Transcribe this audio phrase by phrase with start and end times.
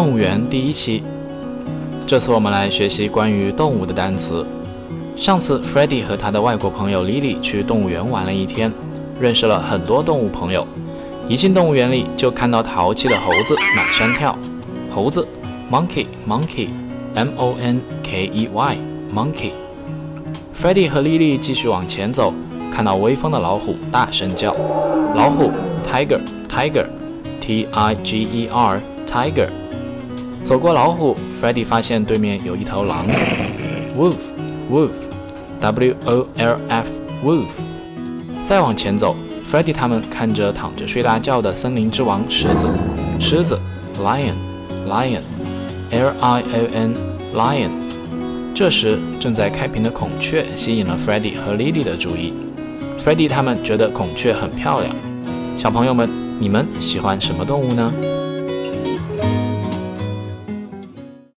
[0.00, 1.02] 动物园第一期。
[2.06, 4.46] 这次我们来学习关于动物的单词。
[5.14, 8.72] 上次 Freddie 和他的外国朋友 Lily 去动物园玩了一天，
[9.20, 10.66] 认识了很多动物朋友。
[11.28, 14.34] 一进动物园里，就看到淘气的猴子满山跳。
[14.90, 15.28] 猴子
[15.70, 18.78] ，monkey monkey，m o n k e y
[19.14, 19.50] monkey。
[20.58, 22.32] Freddie 和 Lily 继续往前走，
[22.72, 24.56] 看到威风的老虎大声叫。
[25.14, 25.50] 老虎
[25.86, 29.48] ，tiger tiger，t i g e r tiger。
[30.50, 33.06] 走过老虎，Freddie 发现对面有一头狼
[33.96, 34.16] ，wolf
[34.68, 34.90] wolf。
[35.60, 36.88] W O L F
[37.24, 37.46] wolf。
[38.44, 39.14] 再往前走
[39.48, 42.68] ，Freddie 他们看着躺着睡大觉的森林之王狮子，
[43.20, 43.60] 狮子
[44.00, 44.34] ，lion
[44.88, 45.20] lion
[45.92, 46.94] L I O N
[47.32, 47.70] lion。
[48.52, 52.34] 这时正在开屏的孔雀吸引了 Freddie 和 Lily 的注意。
[52.98, 54.92] Freddie 他们觉得孔雀很漂亮。
[55.56, 57.92] 小朋友们，你们喜欢什么动物呢？